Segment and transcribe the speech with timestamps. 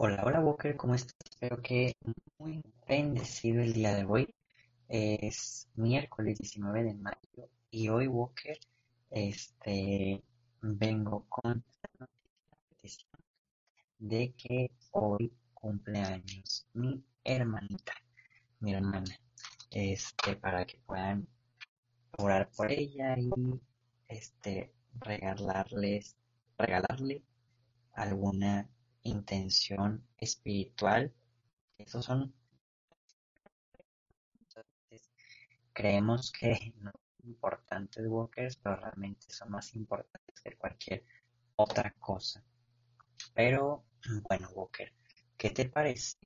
[0.00, 1.16] Hola, hola Walker, ¿cómo estás?
[1.28, 1.96] Espero que
[2.38, 4.32] muy bendecido el día de hoy.
[4.86, 8.56] Es miércoles 19 de mayo y hoy Walker
[9.10, 10.22] este,
[10.62, 11.64] vengo con
[11.98, 12.08] la
[12.70, 13.08] noticia
[13.98, 17.94] de que hoy cumpleaños mi hermanita,
[18.60, 19.18] mi hermana,
[19.72, 21.26] este, para que puedan
[22.18, 23.30] orar por ella y
[24.06, 26.16] este, regalarles,
[26.56, 27.24] regalarle
[27.94, 28.70] alguna
[29.02, 31.12] intención espiritual.
[31.78, 32.34] Esos son
[35.78, 41.04] creemos que no son importantes walkers, pero realmente son más importantes que cualquier
[41.54, 42.42] otra cosa.
[43.32, 43.84] Pero
[44.28, 44.92] bueno, Walker,
[45.36, 46.16] ¿qué te parece?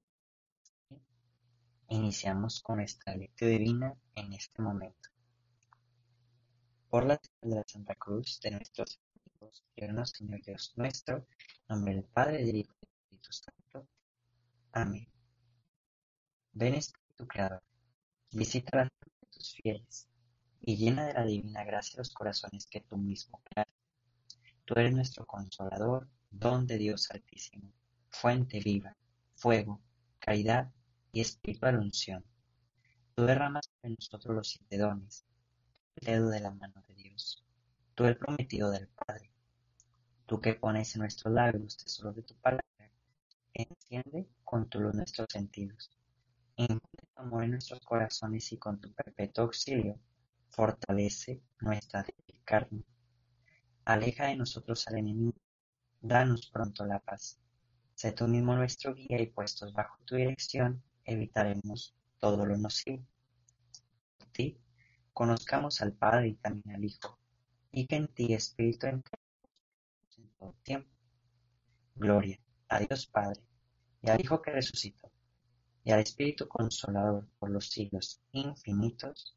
[1.88, 5.10] Iniciamos con esta lectura divina en este momento.
[6.88, 8.52] Por la de la Santa Cruz de
[9.42, 11.26] nuestros amigos, Señor Dios nuestro,
[11.68, 13.88] nombre del Padre, del Hijo y del Espíritu Santo.
[14.72, 15.08] Amén.
[16.52, 17.62] Ven Espíritu Creador,
[18.30, 20.08] visita las de tus fieles,
[20.60, 23.72] y llena de la divina gracia los corazones que tú mismo creaste.
[24.64, 27.72] Tú eres nuestro consolador, don de Dios Altísimo,
[28.10, 28.96] fuente viva,
[29.34, 29.80] fuego,
[30.20, 30.70] caridad
[31.10, 32.24] y espiritual unción.
[33.14, 35.24] Tú derramas en nosotros los siete dones,
[35.96, 37.44] el dedo de la mano de Dios,
[37.94, 39.31] tú el prometido del Padre,
[40.26, 42.64] Tú que pones en nuestros labios tesoros de tu palabra,
[43.54, 45.90] enciende con tu luz nuestros sentidos.
[46.56, 46.80] Impone
[47.14, 49.98] tu amor en nuestros corazones y con tu perpetuo auxilio
[50.50, 52.82] fortalece nuestra débil carne.
[53.84, 55.38] Aleja de nosotros al enemigo,
[56.00, 57.38] danos pronto la paz.
[57.94, 63.04] Sé tú mismo nuestro guía y puestos bajo tu dirección evitaremos todo lo nocivo.
[64.18, 64.58] Por ti,
[65.12, 67.18] conozcamos al Padre y también al Hijo,
[67.70, 69.02] y que en ti, Espíritu en
[70.62, 70.90] tiempo.
[71.94, 72.38] Gloria
[72.68, 73.42] a Dios Padre,
[74.02, 75.10] y al Hijo que resucitó,
[75.84, 79.36] y al Espíritu Consolador por los siglos infinitos.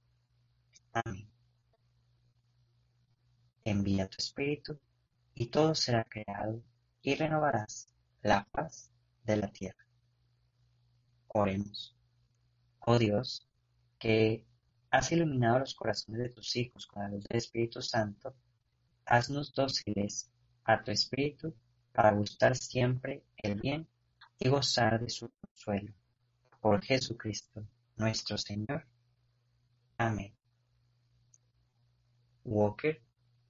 [0.93, 1.29] Amén.
[3.63, 4.79] Envía tu Espíritu,
[5.33, 6.61] y todo será creado,
[7.01, 7.87] y renovarás
[8.21, 8.89] la paz
[9.23, 9.85] de la tierra.
[11.27, 11.95] Oremos.
[12.79, 13.47] Oh Dios,
[13.99, 14.45] que
[14.91, 18.33] has iluminado los corazones de tus hijos con la luz del Espíritu Santo,
[19.05, 20.31] haznos dóciles
[20.65, 21.53] a tu espíritu
[21.91, 23.87] para gustar siempre el bien
[24.39, 25.93] y gozar de su consuelo.
[26.59, 27.65] Por Jesucristo
[27.95, 28.85] nuestro Señor.
[29.97, 30.33] Amén.
[32.43, 33.01] Walker,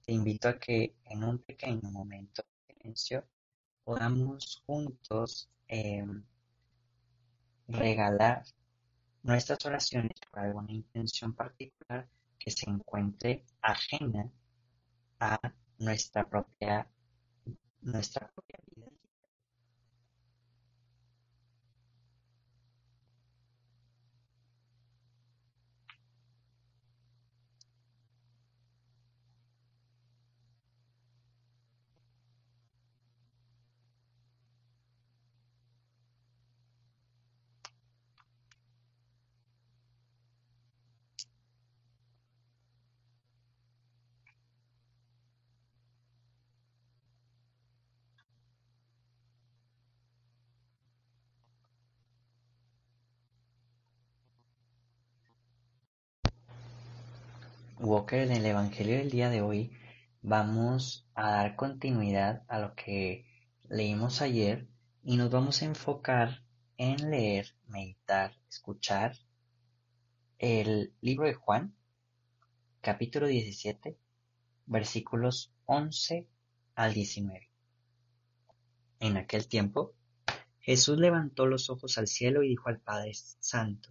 [0.04, 3.26] te invito a que en un pequeño momento de silencio
[3.84, 6.24] podamos juntos em,
[7.68, 8.44] regalar
[9.22, 14.30] nuestras oraciones por alguna intención particular que se encuentre ajena
[15.18, 15.38] a
[15.78, 16.86] nuestra propia
[17.82, 18.32] nuestra
[57.86, 59.70] Walker, en el Evangelio del día de hoy
[60.20, 63.24] vamos a dar continuidad a lo que
[63.68, 64.66] leímos ayer
[65.04, 66.42] y nos vamos a enfocar
[66.78, 69.16] en leer, meditar, escuchar
[70.38, 71.76] el libro de Juan,
[72.80, 73.96] capítulo 17,
[74.66, 76.26] versículos 11
[76.74, 77.48] al 19.
[78.98, 79.94] En aquel tiempo,
[80.58, 83.90] Jesús levantó los ojos al cielo y dijo al Padre Santo,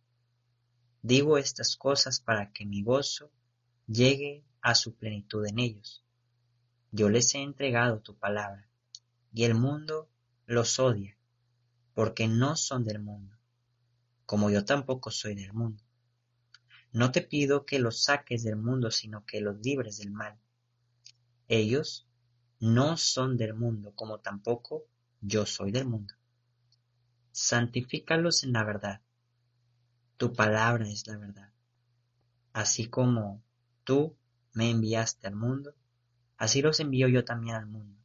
[1.01, 3.31] digo estas cosas para que mi gozo
[3.87, 6.03] llegue a su plenitud en ellos.
[6.91, 8.67] Yo les he entregado tu palabra,
[9.33, 10.09] y el mundo
[10.45, 11.17] los odia,
[11.93, 13.35] porque no son del mundo,
[14.25, 15.83] como yo tampoco soy del mundo.
[16.93, 20.37] No te pido que los saques del mundo, sino que los libres del mal.
[21.47, 22.07] Ellos
[22.59, 24.85] no son del mundo, como tampoco
[25.21, 26.13] yo soy del mundo.
[27.31, 29.01] Santifícalos en la verdad.
[30.21, 31.49] Tu palabra es la verdad.
[32.53, 33.41] Así como
[33.83, 34.15] tú
[34.53, 35.73] me enviaste al mundo,
[36.37, 37.99] así los envío yo también al mundo.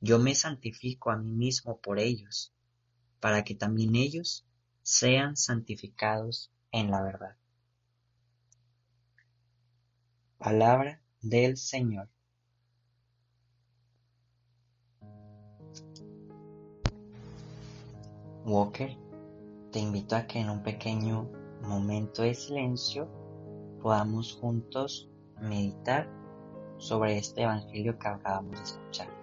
[0.00, 2.52] Yo me santifico a mí mismo por ellos,
[3.20, 4.44] para que también ellos
[4.82, 7.36] sean santificados en la verdad.
[10.38, 12.08] Palabra del Señor.
[18.44, 19.03] Walker,
[19.74, 21.28] te invito a que en un pequeño
[21.62, 23.08] momento de silencio
[23.82, 25.10] podamos juntos
[25.40, 26.08] meditar
[26.78, 29.13] sobre este Evangelio que acabamos de escuchar.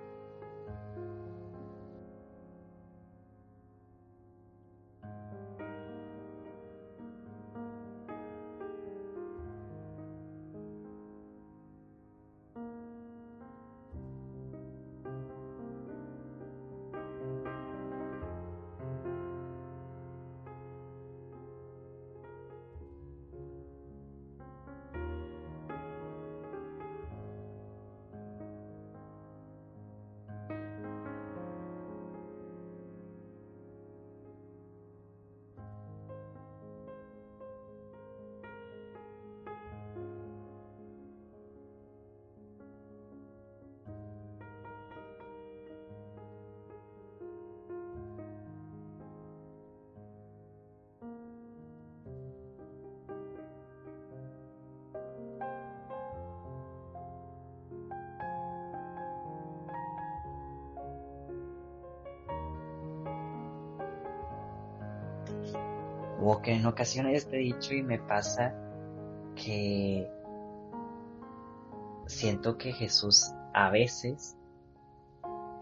[66.23, 68.53] O que en ocasiones te he dicho y me pasa
[69.35, 70.09] que
[72.05, 74.37] siento que Jesús a veces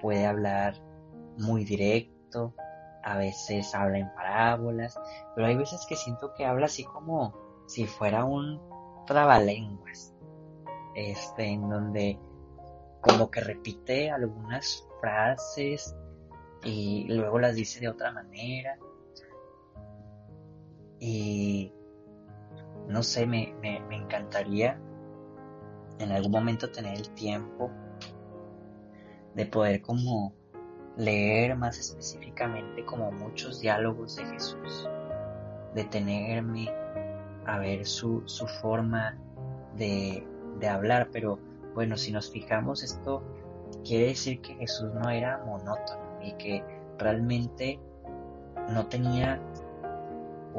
[0.02, 0.76] puede hablar
[1.38, 2.54] muy directo,
[3.04, 5.00] a veces habla en parábolas,
[5.36, 7.34] pero hay veces que siento que habla así como
[7.68, 8.60] si fuera un
[9.06, 10.14] trabalenguas,
[10.96, 12.20] este, en donde
[13.02, 15.96] como que repite algunas frases
[16.66, 18.78] y luego las dice de otra manera
[21.00, 21.72] y
[22.88, 24.80] no sé, me, me, encantaría
[26.00, 27.72] en algún momento tener el tiempo
[29.36, 30.34] de poder como
[30.98, 34.90] leer más específicamente como muchos diálogos de Jesús,
[35.76, 36.70] detenerme
[37.46, 39.18] a ver su, su forma
[39.76, 40.26] de,
[40.60, 41.40] de hablar, pero
[41.74, 43.24] bueno, si nos fijamos esto
[43.84, 46.64] quiere decir que Jesús no era monótono y que
[46.98, 47.80] realmente
[48.70, 49.42] no tenía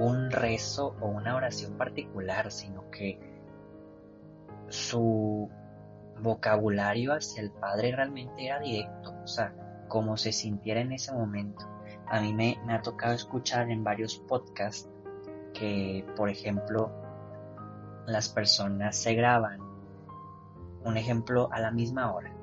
[0.01, 3.21] un rezo o una oración particular, sino que
[4.69, 5.51] su
[6.21, 9.55] vocabulario hacia el Padre realmente era directo, o sea,
[9.89, 11.67] como se sintiera en ese momento.
[12.07, 14.89] A mí me, me ha tocado escuchar en varios podcasts
[15.53, 16.91] que, por ejemplo,
[18.07, 19.61] las personas se graban,
[20.85, 22.35] un ejemplo, a la misma hora,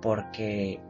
[0.00, 0.80] porque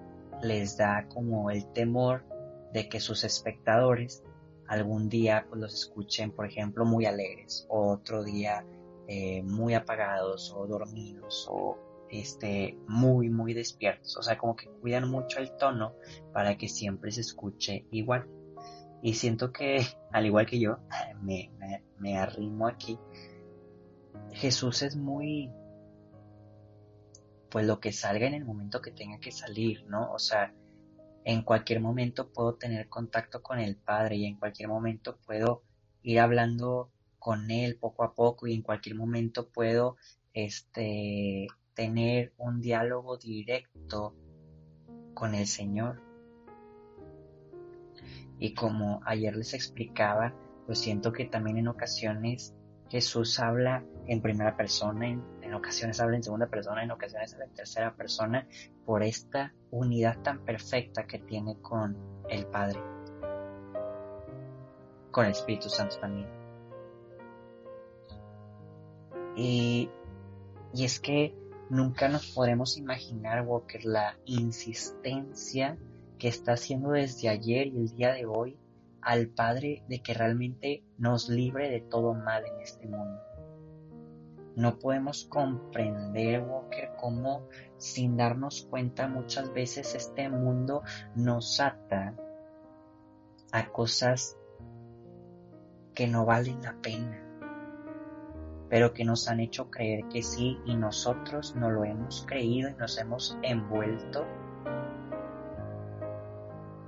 [0.43, 2.25] les da como el temor
[2.73, 4.23] de que sus espectadores
[4.71, 8.65] algún día pues, los escuchen, por ejemplo, muy alegres, o otro día
[9.09, 11.77] eh, muy apagados o dormidos o
[12.09, 14.17] este, muy, muy despiertos.
[14.17, 15.97] O sea, como que cuidan mucho el tono
[16.33, 18.29] para que siempre se escuche igual.
[19.03, 20.79] Y siento que, al igual que yo,
[21.21, 22.97] me, me, me arrimo aquí.
[24.31, 25.51] Jesús es muy,
[27.51, 30.13] pues lo que salga en el momento que tenga que salir, ¿no?
[30.13, 30.55] O sea,
[31.25, 35.63] en cualquier momento puedo tener contacto con el Padre y en cualquier momento puedo
[36.03, 39.97] ir hablando con Él poco a poco y en cualquier momento puedo
[40.33, 44.15] este, tener un diálogo directo
[45.15, 46.01] con el Señor.
[48.39, 50.35] Y como ayer les explicaba,
[50.67, 52.55] pues siento que también en ocasiones
[52.89, 55.21] Jesús habla en primera persona,
[55.55, 58.47] ocasiones habla en segunda persona, en ocasiones habla en tercera persona,
[58.85, 61.97] por esta unidad tan perfecta que tiene con
[62.29, 62.81] el Padre,
[65.11, 66.29] con el Espíritu Santo también.
[69.37, 69.89] Y,
[70.75, 71.35] y es que
[71.71, 75.79] nunca nos podemos imaginar, Walker, la insistencia
[76.19, 78.59] que está haciendo desde ayer y el día de hoy
[79.01, 83.21] al Padre de que realmente nos libre de todo mal en este mundo.
[84.61, 87.49] No podemos comprender, Walker, cómo
[87.79, 90.83] sin darnos cuenta muchas veces este mundo
[91.15, 92.15] nos ata
[93.53, 94.37] a cosas
[95.95, 97.25] que no valen la pena,
[98.69, 102.75] pero que nos han hecho creer que sí y nosotros no lo hemos creído y
[102.75, 104.27] nos hemos envuelto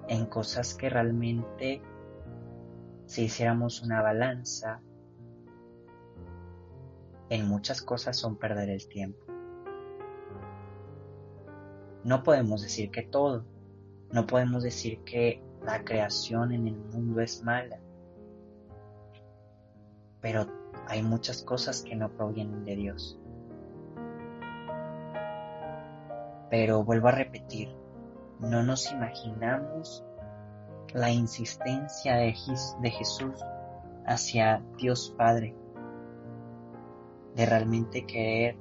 [0.09, 1.81] en cosas que realmente
[3.07, 4.83] si hiciéramos una balanza,
[7.33, 9.25] en muchas cosas son perder el tiempo.
[12.05, 13.47] No podemos decir que todo,
[14.11, 17.81] no podemos decir que la creación en el mundo es mala,
[20.21, 20.47] pero
[20.87, 23.19] hay muchas cosas que no provienen de Dios.
[26.51, 27.75] Pero vuelvo a repetir,
[28.41, 30.05] no nos imaginamos
[30.93, 33.43] la insistencia de, Jesús
[34.05, 35.57] hacia Dios Padre,
[37.35, 38.57] de realmente querer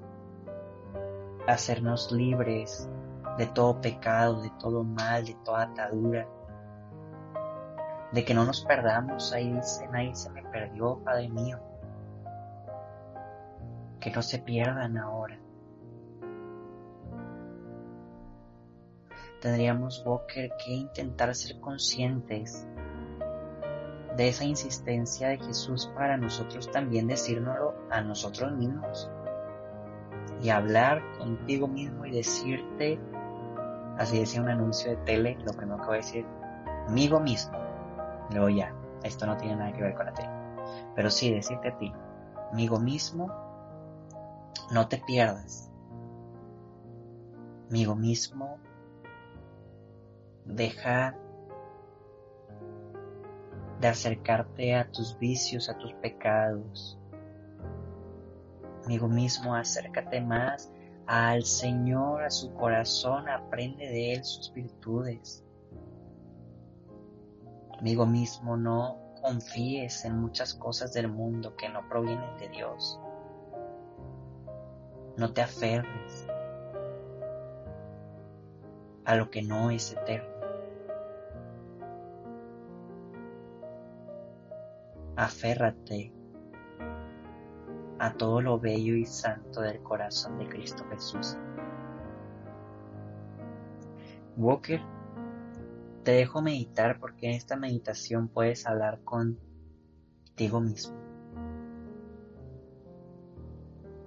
[1.47, 2.89] hacernos libres
[3.37, 6.27] de todo pecado, de todo mal, de toda atadura,
[8.11, 11.59] de que no nos perdamos, ahí dice, ahí se me perdió, Padre mío,
[13.99, 15.41] que no se pierdan ahora.
[19.41, 22.67] tendríamos, Walker, que intentar ser conscientes
[24.17, 29.09] de esa insistencia de Jesús para nosotros también decírnoslo a nosotros mismos.
[30.41, 32.99] Y hablar contigo mismo y decirte,
[33.97, 36.25] así decía un anuncio de tele, lo primero que voy a decir,
[36.87, 37.57] amigo mismo.
[38.31, 40.29] Luego ya, esto no tiene nada que ver con la tele.
[40.95, 41.93] Pero sí, decirte a ti,
[42.51, 43.31] amigo mismo,
[44.71, 45.69] no te pierdas.
[47.69, 48.59] Amigo mismo,
[50.45, 51.15] Deja
[53.81, 56.99] de acercarte a tus vicios, a tus pecados.
[58.85, 60.71] Amigo mismo, acércate más
[61.07, 65.43] al Señor, a su corazón, aprende de Él sus virtudes.
[67.79, 72.99] Amigo mismo, no confíes en muchas cosas del mundo que no provienen de Dios.
[75.17, 76.27] No te aferres
[79.05, 80.30] a lo que no es eterno.
[85.21, 86.11] Aférrate
[87.99, 91.37] a todo lo bello y santo del corazón de Cristo Jesús.
[94.35, 94.81] Walker,
[96.03, 100.97] te dejo meditar porque en esta meditación puedes hablar contigo mismo.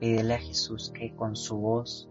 [0.01, 2.11] Pídele a Jesús que con su voz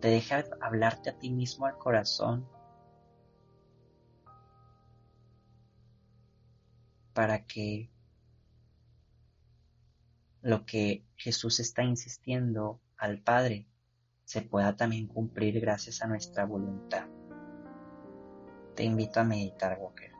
[0.00, 2.48] te deje hablarte a ti mismo al corazón
[7.12, 7.90] para que
[10.42, 13.66] lo que Jesús está insistiendo al Padre
[14.24, 17.06] se pueda también cumplir gracias a nuestra voluntad.
[18.74, 20.11] Te invito a meditar, Walker.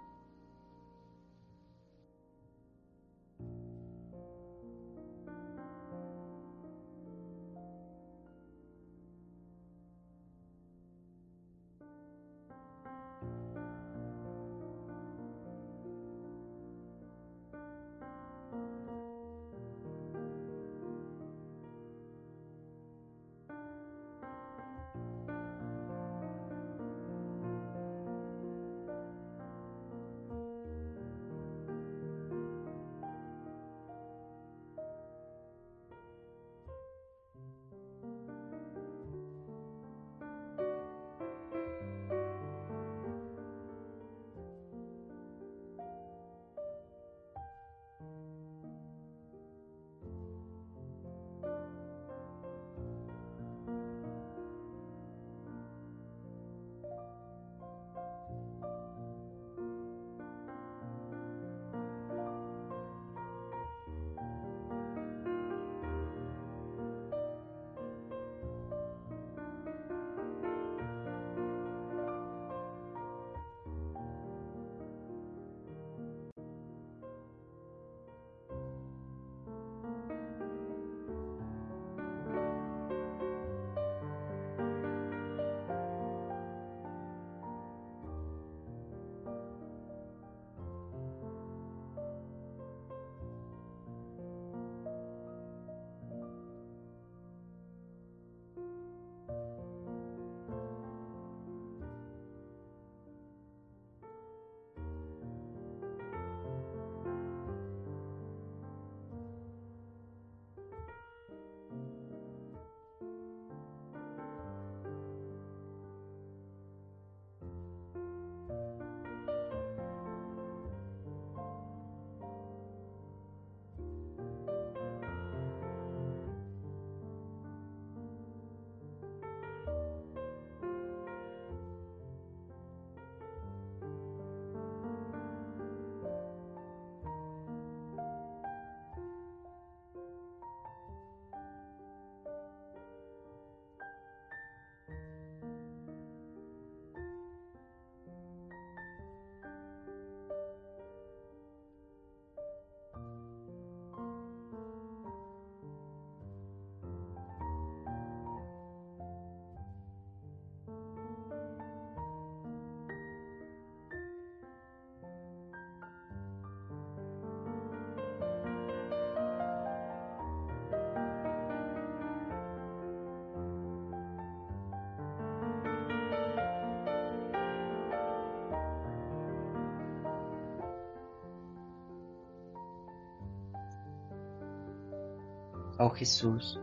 [185.84, 186.60] Oh Jesús,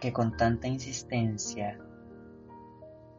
[0.00, 1.76] que con tanta insistencia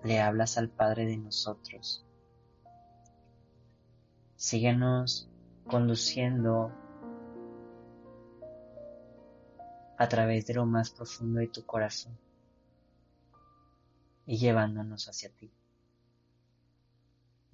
[0.05, 2.05] le hablas al Padre de nosotros.
[4.37, 5.29] Síguenos
[5.65, 6.71] conduciendo
[9.97, 12.17] a través de lo más profundo de tu corazón
[14.25, 15.51] y llevándonos hacia ti.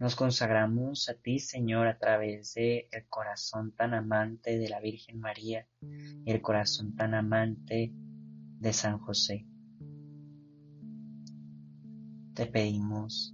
[0.04, 5.22] Nos consagramos a ti, Señor, a través de el corazón tan amante de la Virgen
[5.22, 7.94] María y el corazón tan amante
[8.60, 9.48] de San José.
[12.34, 13.34] Te pedimos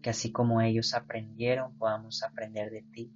[0.00, 3.12] que así como ellos aprendieron, podamos aprender de ti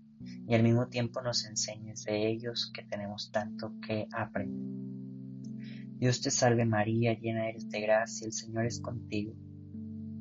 [0.48, 4.82] y al mismo tiempo nos enseñes de ellos que tenemos tanto que aprender.
[6.00, 9.32] Dios te salve María, llena eres de gracia, el Señor es contigo.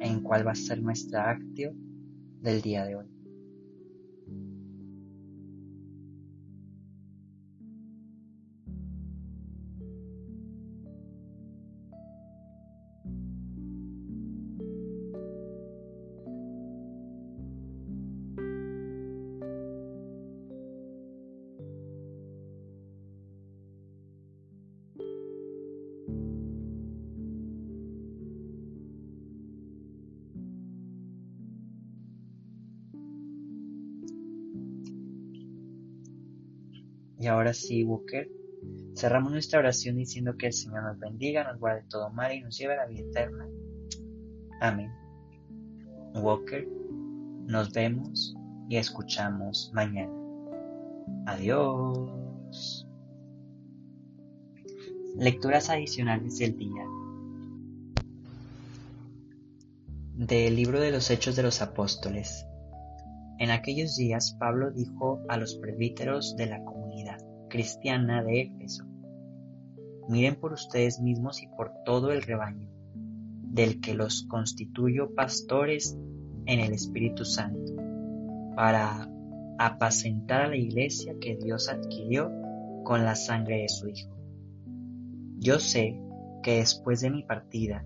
[0.00, 1.72] en cuál va a ser nuestra actio
[2.40, 3.17] del día de hoy.
[37.28, 38.30] Ahora sí, Walker,
[38.94, 42.56] cerramos nuestra oración diciendo que el Señor nos bendiga, nos guarde todo mal y nos
[42.56, 43.46] lleve a la vida eterna.
[44.60, 44.90] Amén.
[46.14, 46.66] Walker,
[47.46, 48.34] nos vemos
[48.68, 50.12] y escuchamos mañana.
[51.26, 52.86] Adiós.
[55.16, 56.84] Lecturas adicionales del día.
[60.14, 62.44] Del libro de los Hechos de los Apóstoles.
[63.38, 66.77] En aquellos días Pablo dijo a los presbíteros de la comunidad
[67.48, 68.84] cristiana de Éfeso,
[70.08, 72.68] miren por ustedes mismos y por todo el rebaño,
[73.42, 75.96] del que los constituyo pastores
[76.46, 77.74] en el Espíritu Santo,
[78.54, 79.10] para
[79.58, 82.30] apacentar a la iglesia que Dios adquirió
[82.84, 84.16] con la sangre de su Hijo.
[85.38, 86.00] Yo sé
[86.42, 87.84] que después de mi partida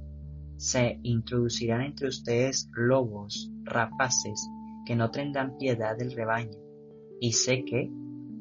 [0.57, 4.48] se introducirán entre ustedes lobos rapaces
[4.87, 6.59] que no tendrán piedad del rebaño,
[7.20, 7.90] y sé que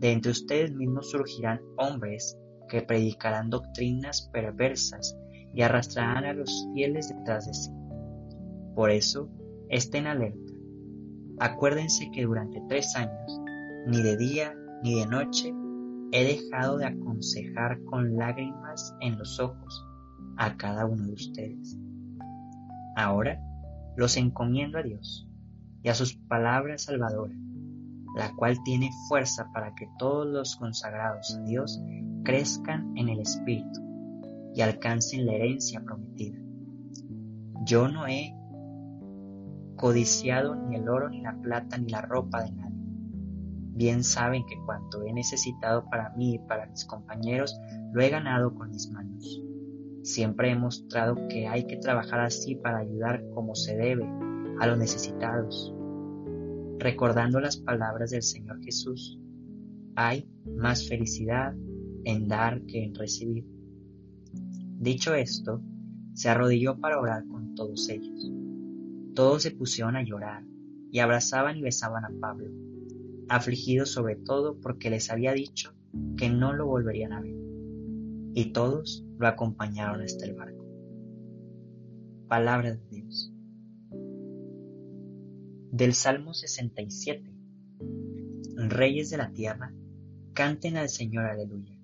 [0.01, 2.35] de entre ustedes mismos surgirán hombres
[2.67, 5.15] que predicarán doctrinas perversas
[5.53, 7.71] y arrastrarán a los fieles detrás de sí.
[8.73, 9.29] Por eso,
[9.69, 10.53] estén alerta.
[11.39, 13.39] Acuérdense que durante tres años,
[13.85, 15.53] ni de día ni de noche,
[16.11, 19.85] he dejado de aconsejar con lágrimas en los ojos
[20.37, 21.77] a cada uno de ustedes.
[22.95, 23.39] Ahora
[23.95, 25.29] los encomiendo a Dios
[25.83, 27.37] y a sus palabras salvadoras,
[28.15, 31.81] la cual tiene fuerza para que todos los consagrados a Dios
[32.23, 33.81] crezcan en el Espíritu
[34.53, 36.37] y alcancen la herencia prometida.
[37.63, 38.35] Yo no he
[39.75, 42.71] codiciado ni el oro, ni la plata, ni la ropa de nadie.
[43.73, 47.57] Bien saben que cuanto he necesitado para mí y para mis compañeros,
[47.93, 49.41] lo he ganado con mis manos.
[50.03, 54.05] Siempre he mostrado que hay que trabajar así para ayudar como se debe
[54.59, 55.73] a los necesitados.
[56.81, 59.19] Recordando las palabras del Señor Jesús,
[59.95, 61.53] hay más felicidad
[62.05, 63.45] en dar que en recibir.
[64.79, 65.61] Dicho esto,
[66.15, 68.31] se arrodilló para orar con todos ellos.
[69.13, 70.43] Todos se pusieron a llorar
[70.91, 72.49] y abrazaban y besaban a Pablo,
[73.29, 75.75] afligidos sobre todo porque les había dicho
[76.17, 77.35] que no lo volverían a ver.
[78.33, 80.65] Y todos lo acompañaron hasta el barco.
[82.27, 83.30] Palabra de Dios
[85.71, 87.33] del Salmo 67.
[88.57, 89.73] Reyes de la tierra,
[90.33, 91.77] canten al Señor aleluya.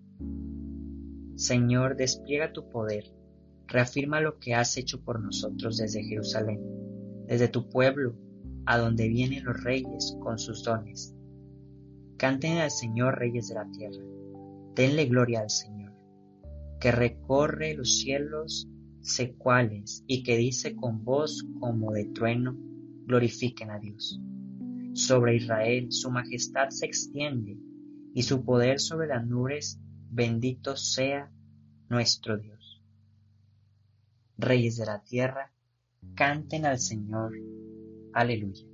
[1.37, 3.05] Señor, despliega tu poder,
[3.65, 6.59] reafirma lo que has hecho por nosotros desde Jerusalén,
[7.27, 8.17] desde tu pueblo,
[8.65, 11.15] a donde vienen los reyes con sus dones.
[12.17, 14.03] Canten al Señor, reyes de la tierra,
[14.75, 15.93] denle gloria al Señor,
[16.81, 18.67] que recorre los cielos
[18.99, 22.57] secuales y que dice con voz como de trueno,
[23.07, 24.19] glorifiquen a Dios.
[24.93, 27.57] Sobre Israel su majestad se extiende
[28.13, 31.31] y su poder sobre las nubes, bendito sea
[31.89, 32.83] nuestro Dios.
[34.37, 35.51] Reyes de la tierra,
[36.15, 37.33] canten al Señor.
[38.13, 38.65] Aleluya.